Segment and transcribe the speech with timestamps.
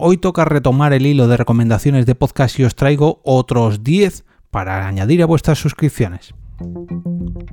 [0.00, 4.86] Hoy toca retomar el hilo de recomendaciones de podcast y os traigo otros 10 para
[4.86, 6.36] añadir a vuestras suscripciones.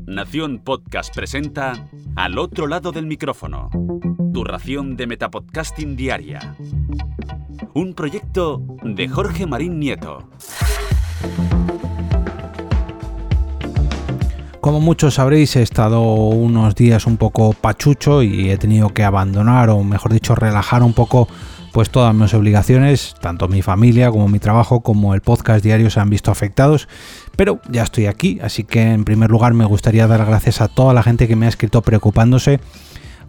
[0.05, 3.71] Nación Podcast presenta Al otro lado del micrófono,
[4.31, 6.55] tu ración de Metapodcasting Diaria.
[7.73, 10.29] Un proyecto de Jorge Marín Nieto.
[14.61, 19.71] Como muchos sabréis, he estado unos días un poco pachucho y he tenido que abandonar,
[19.71, 21.27] o mejor dicho, relajar un poco
[21.75, 25.99] pues todas mis obligaciones, tanto mi familia como mi trabajo como el podcast diario se
[25.99, 26.87] han visto afectados,
[27.35, 30.93] pero ya estoy aquí, así que en primer lugar me gustaría dar gracias a toda
[30.93, 32.61] la gente que me ha escrito preocupándose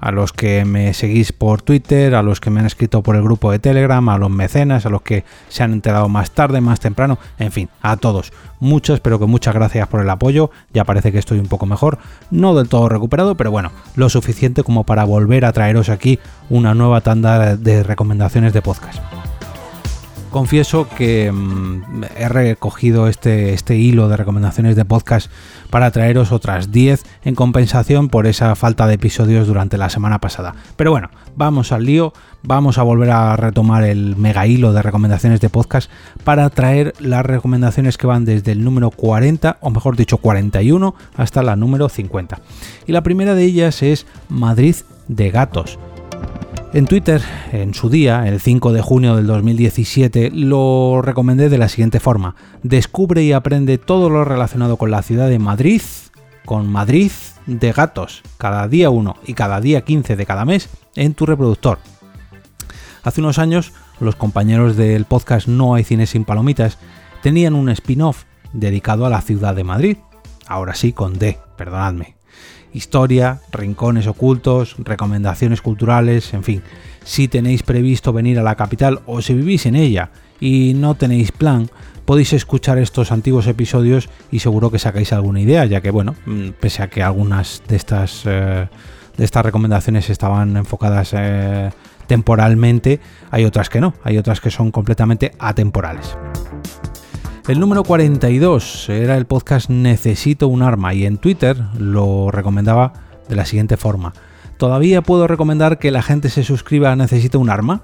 [0.01, 3.23] a los que me seguís por Twitter, a los que me han escrito por el
[3.23, 6.81] grupo de Telegram, a los mecenas, a los que se han enterado más tarde, más
[6.81, 8.33] temprano, en fin, a todos.
[8.61, 10.51] Muchas, pero que muchas gracias por el apoyo.
[10.73, 11.99] Ya parece que estoy un poco mejor,
[12.31, 16.19] no del todo recuperado, pero bueno, lo suficiente como para volver a traeros aquí
[16.49, 19.36] una nueva tanda de recomendaciones de podcast
[20.37, 25.31] confieso que mm, he recogido este, este hilo de recomendaciones de podcast
[25.71, 30.55] para traeros otras 10 en compensación por esa falta de episodios durante la semana pasada.
[30.77, 35.41] Pero bueno, vamos al lío, vamos a volver a retomar el mega hilo de recomendaciones
[35.41, 35.91] de podcast
[36.23, 41.43] para traer las recomendaciones que van desde el número 40, o mejor dicho 41, hasta
[41.43, 42.41] la número 50.
[42.87, 44.77] Y la primera de ellas es Madrid
[45.09, 45.79] de Gatos
[46.73, 47.23] en Twitter,
[47.53, 52.35] en su día, el 5 de junio del 2017, lo recomendé de la siguiente forma.
[52.63, 55.83] Descubre y aprende todo lo relacionado con la ciudad de Madrid,
[56.45, 57.11] con Madrid
[57.47, 61.79] de gatos, cada día 1 y cada día 15 de cada mes en tu reproductor.
[63.03, 66.79] Hace unos años, los compañeros del podcast No hay cine sin palomitas
[67.23, 69.97] tenían un spin-off dedicado a la ciudad de Madrid.
[70.47, 72.16] Ahora sí, con D, perdonadme
[72.77, 76.63] historia, rincones ocultos, recomendaciones culturales, en fin.
[77.05, 80.11] Si tenéis previsto venir a la capital o si vivís en ella
[80.41, 81.71] y no tenéis plan,
[82.05, 86.51] podéis escuchar estos antiguos episodios y seguro que sacáis alguna idea, ya que bueno, mm,
[86.61, 88.69] pese a que algunas de estas, eh,
[89.17, 91.71] de estas recomendaciones estaban enfocadas eh,
[92.07, 93.01] temporalmente,
[93.31, 96.17] hay otras que no, hay otras que son completamente atemporales.
[97.49, 102.93] El número 42 era el podcast Necesito un arma y en Twitter lo recomendaba
[103.29, 104.15] de la siguiente forma.
[104.57, 107.83] ¿Todavía puedo recomendar que la gente se suscriba a Necesito un arma?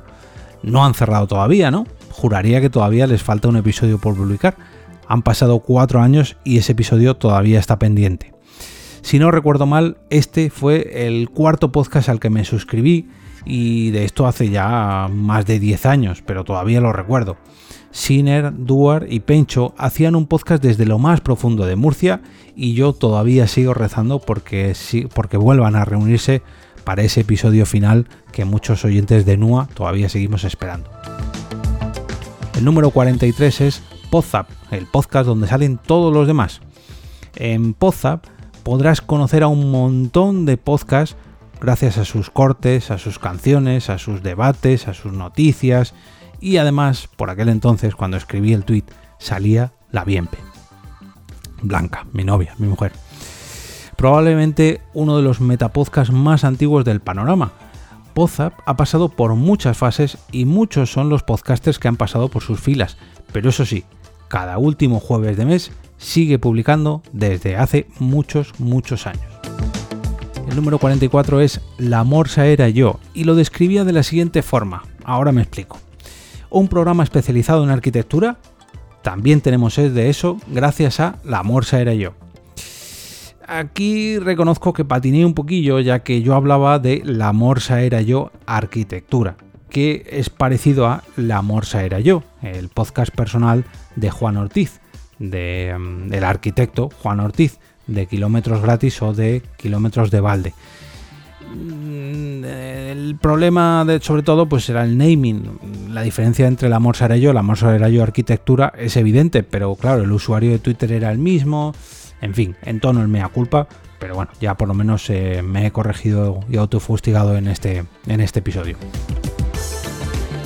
[0.64, 1.86] No han cerrado todavía, ¿no?
[2.10, 4.56] Juraría que todavía les falta un episodio por publicar.
[5.06, 8.34] Han pasado cuatro años y ese episodio todavía está pendiente.
[9.02, 13.10] Si no recuerdo mal, este fue el cuarto podcast al que me suscribí
[13.44, 17.36] y de esto hace ya más de 10 años, pero todavía lo recuerdo.
[17.92, 22.22] Siner, Duar y Pencho hacían un podcast desde lo más profundo de Murcia
[22.56, 24.74] y yo todavía sigo rezando porque,
[25.14, 26.42] porque vuelvan a reunirse
[26.84, 30.90] para ese episodio final que muchos oyentes de NUA todavía seguimos esperando.
[32.56, 36.62] El número 43 es Podzap, el podcast donde salen todos los demás.
[37.36, 38.24] En Podzap
[38.62, 41.16] podrás conocer a un montón de podcasts
[41.60, 45.94] gracias a sus cortes, a sus canciones, a sus debates, a sus noticias
[46.42, 48.82] y además, por aquel entonces, cuando escribí el tweet,
[49.18, 50.38] salía la Bienpe.
[51.62, 52.90] Blanca, mi novia, mi mujer.
[53.96, 57.52] Probablemente uno de los metapodcasts más antiguos del panorama.
[58.12, 62.42] Pozap ha pasado por muchas fases y muchos son los podcasters que han pasado por
[62.42, 62.96] sus filas,
[63.32, 63.84] pero eso sí,
[64.26, 69.24] cada último jueves de mes sigue publicando desde hace muchos, muchos años.
[70.48, 74.82] El número 44 es La Morsa era yo y lo describía de la siguiente forma.
[75.04, 75.78] Ahora me explico
[76.52, 78.36] un programa especializado en arquitectura.
[79.02, 82.14] También tenemos de eso gracias a La Morsa era yo.
[83.46, 88.30] Aquí reconozco que patiné un poquillo ya que yo hablaba de La Morsa era yo
[88.46, 89.36] arquitectura,
[89.68, 93.64] que es parecido a La Morsa era yo, el podcast personal
[93.96, 94.80] de Juan Ortiz,
[95.18, 100.54] mm, del arquitecto Juan Ortiz, de kilómetros gratis o de kilómetros de balde.
[102.92, 105.88] El problema de, sobre todo pues era el naming.
[105.88, 109.74] La diferencia entre la Morsa era yo, la Morsa era yo arquitectura es evidente, pero
[109.76, 111.74] claro, el usuario de Twitter era el mismo.
[112.20, 113.66] En fin, en tono el mea culpa,
[113.98, 118.20] pero bueno, ya por lo menos eh, me he corregido y autofustigado en este, en
[118.20, 118.76] este episodio.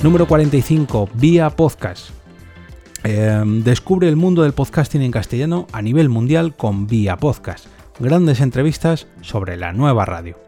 [0.01, 2.11] Número 45, vía podcast.
[3.03, 7.65] Em, descubre el mundo del podcasting en castellano a nivel mundial con Vía Podcast.
[7.99, 10.46] Grandes entrevistas sobre la nueva radio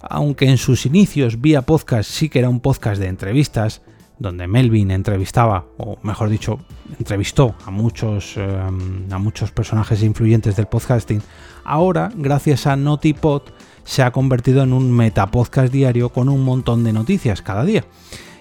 [0.00, 3.82] aunque en sus inicios vía podcast sí que era un podcast de entrevistas,
[4.18, 6.60] donde Melvin entrevistaba, o mejor dicho,
[6.98, 11.22] entrevistó a muchos, em, a muchos personajes influyentes del podcasting,
[11.64, 13.42] ahora, gracias a Notipod,
[13.84, 17.84] se ha convertido en un metapodcast diario con un montón de noticias cada día.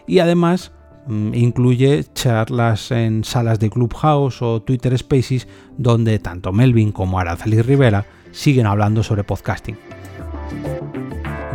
[0.05, 0.71] Y además,
[1.07, 7.61] mm, incluye charlas en salas de Clubhouse o Twitter Spaces donde tanto Melvin como Araceli
[7.61, 9.77] Rivera siguen hablando sobre podcasting.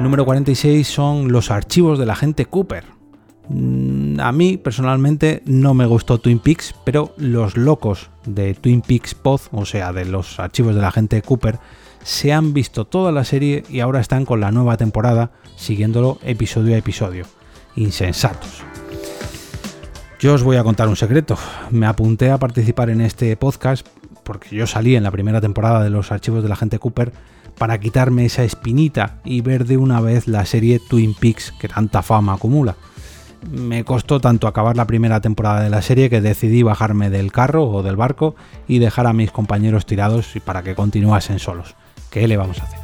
[0.03, 2.85] Número 46 son los archivos de la gente Cooper.
[3.49, 9.15] Mm, a mí personalmente no me gustó Twin Peaks, pero los locos de Twin Peaks
[9.15, 11.61] Pod, o sea, de los archivos de la gente Cooper,
[12.03, 16.75] se han visto toda la serie y ahora están con la nueva temporada siguiéndolo episodio
[16.75, 17.25] a episodio.
[17.77, 18.65] Insensatos.
[20.19, 21.39] Yo os voy a contar un secreto.
[21.71, 23.87] Me apunté a participar en este podcast
[24.25, 27.13] porque yo salí en la primera temporada de los archivos de la gente Cooper
[27.59, 32.03] para quitarme esa espinita y ver de una vez la serie Twin Peaks que tanta
[32.03, 32.77] fama acumula.
[33.51, 37.69] Me costó tanto acabar la primera temporada de la serie que decidí bajarme del carro
[37.69, 38.37] o del barco
[38.69, 41.75] y dejar a mis compañeros tirados para que continuasen solos.
[42.11, 42.79] ¿Qué le vamos a hacer?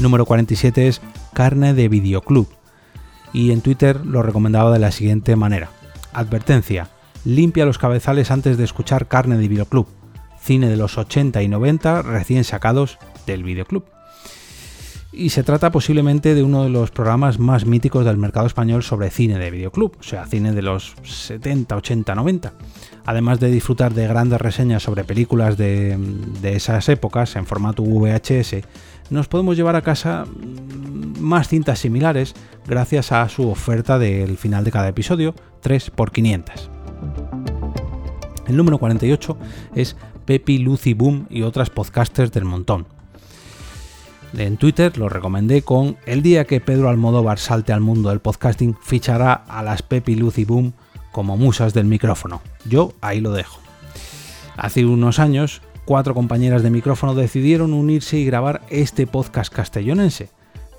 [0.00, 1.00] Número 47 es
[1.32, 2.48] carne de videoclub.
[3.32, 5.70] Y en Twitter lo recomendaba de la siguiente manera.
[6.12, 6.88] Advertencia.
[7.24, 9.86] Limpia los cabezales antes de escuchar carne de videoclub.
[10.42, 13.84] Cine de los 80 y 90 recién sacados del videoclub.
[15.12, 19.10] Y se trata posiblemente de uno de los programas más míticos del mercado español sobre
[19.10, 22.52] cine de videoclub, o sea, cine de los 70, 80, 90
[23.10, 25.98] además de disfrutar de grandes reseñas sobre películas de,
[26.42, 28.56] esas épocas en formato VHS,
[29.10, 32.34] nos podemos llevar a casa mm, más cintas similares
[32.66, 36.68] gracias a su oferta del final de cada episodio, 3x500.
[38.46, 39.36] El número 48
[39.74, 39.96] es
[40.30, 42.86] Pepi, Lucy Boom y otras podcasters del montón.
[44.32, 48.76] En Twitter lo recomendé con el día que Pedro Almodóvar salte al mundo del podcasting
[48.80, 50.72] fichará a las Pepi, Lucy Boom
[51.10, 52.42] como musas del micrófono.
[52.64, 53.58] Yo ahí lo dejo.
[54.56, 60.30] Hace unos años, cuatro compañeras de micrófono decidieron unirse y grabar este podcast castellonense.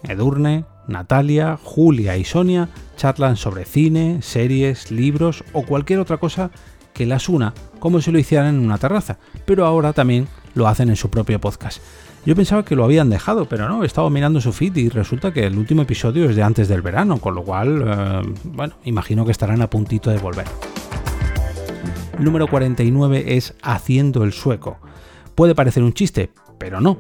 [0.04, 6.52] Edurne, Natalia, Julia y Sonia charlan sobre cine, series, libros o cualquier otra cosa
[6.94, 10.90] que las una, como si lo hicieran en una terraza, pero ahora también lo hacen
[10.90, 11.82] en su propio podcast.
[12.26, 15.34] Yo pensaba que lo habían dejado, pero no, he estado mirando su feed y resulta
[15.34, 19.26] que el último episodio es de antes del verano, con lo cual, eh, bueno, imagino
[19.26, 20.46] que estarán a puntito de volver.
[22.20, 24.78] El número 49 es Haciendo el sueco.
[25.34, 27.00] Puede parecer un chiste, pero no.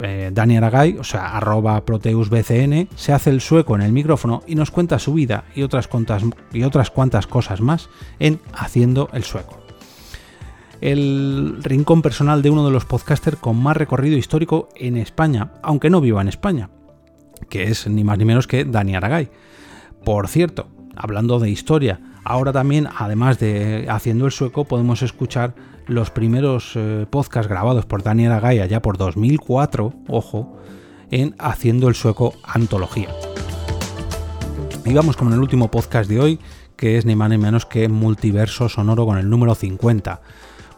[0.00, 4.54] Eh, Dani Aragay, o sea, arroba proteusbcn, se hace el sueco en el micrófono y
[4.54, 5.88] nos cuenta su vida y otras,
[6.52, 7.88] y otras cuantas cosas más
[8.18, 9.66] en Haciendo el sueco
[10.80, 15.90] el rincón personal de uno de los podcasters con más recorrido histórico en España, aunque
[15.90, 16.70] no viva en España,
[17.48, 19.30] que es ni más ni menos que Dani Aragay.
[20.04, 25.54] Por cierto, hablando de historia, ahora también, además de Haciendo el Sueco, podemos escuchar
[25.86, 30.56] los primeros eh, podcasts grabados por Dani Aragay allá por 2004, ojo,
[31.10, 33.08] en Haciendo el Sueco Antología.
[34.84, 36.40] Y vamos con el último podcast de hoy,
[36.76, 40.20] que es ni más ni menos que Multiverso Sonoro con el número 50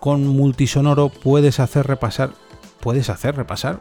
[0.00, 2.30] con multisonoro puedes hacer repasar.
[2.80, 3.80] Puedes hacer repasar.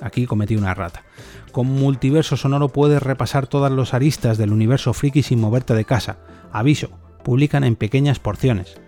[0.00, 1.04] Aquí cometí una rata.
[1.52, 6.18] Con multiverso sonoro puedes repasar todas los aristas del universo friki sin moverte de casa.
[6.50, 6.90] Aviso,
[7.22, 8.80] publican en pequeñas porciones.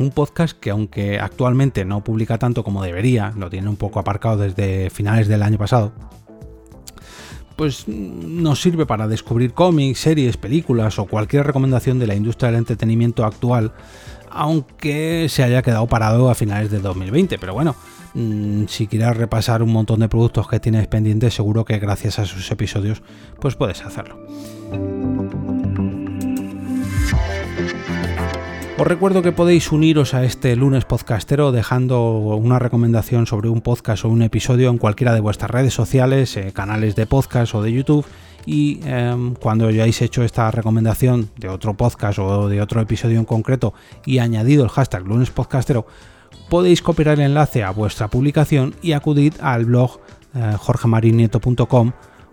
[0.00, 4.38] Un podcast que aunque actualmente no publica tanto como debería, lo tiene un poco aparcado
[4.38, 5.92] desde finales del año pasado,
[7.54, 12.60] pues nos sirve para descubrir cómics, series, películas o cualquier recomendación de la industria del
[12.60, 13.74] entretenimiento actual
[14.30, 17.38] aunque se haya quedado parado a finales de 2020.
[17.38, 17.74] Pero bueno,
[18.14, 22.24] mm, si quieres repasar un montón de productos que tienes pendientes, seguro que gracias a
[22.24, 23.02] sus episodios,
[23.38, 24.18] pues puedes hacerlo.
[28.80, 34.06] Os recuerdo que podéis uniros a este lunes podcastero dejando una recomendación sobre un podcast
[34.06, 37.74] o un episodio en cualquiera de vuestras redes sociales, eh, canales de podcast o de
[37.74, 38.06] YouTube.
[38.46, 43.26] Y em, cuando hayáis hecho esta recomendación de otro podcast o de otro episodio en
[43.26, 43.74] concreto
[44.06, 45.86] y añadido el hashtag lunes podcastero,
[46.48, 50.00] podéis copiar el enlace a vuestra publicación y acudir al blog
[50.34, 51.92] eh, jorgemarinieto.com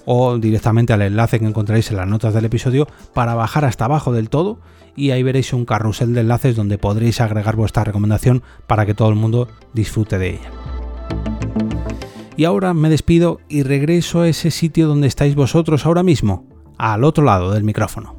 [0.09, 4.13] o directamente al enlace que encontraréis en las notas del episodio para bajar hasta abajo
[4.13, 4.59] del todo
[4.95, 9.09] y ahí veréis un carrusel de enlaces donde podréis agregar vuestra recomendación para que todo
[9.09, 10.49] el mundo disfrute de ella.
[12.37, 16.47] Y ahora me despido y regreso a ese sitio donde estáis vosotros ahora mismo,
[16.77, 18.16] al otro lado del micrófono.